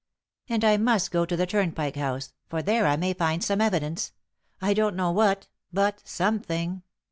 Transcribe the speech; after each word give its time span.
And 0.49 0.63
I 0.65 0.77
must 0.77 1.11
go 1.11 1.27
to 1.27 1.37
the 1.37 1.45
Turnpike 1.45 1.95
House, 1.95 2.33
for 2.49 2.63
there 2.63 2.87
I 2.87 2.95
may 2.95 3.13
find 3.13 3.43
some 3.43 3.61
evidence 3.61 4.13
I 4.59 4.73
don't 4.73 4.95
know 4.95 5.11
what 5.11 5.47
but 5.71 6.01
something." 6.07 6.81